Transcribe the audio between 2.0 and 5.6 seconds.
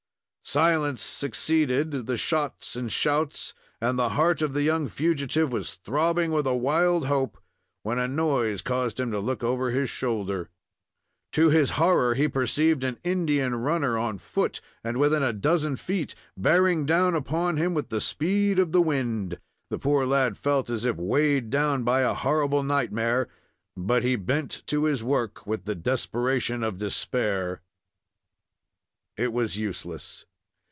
the shots and shouts, and the heart of the young fugitive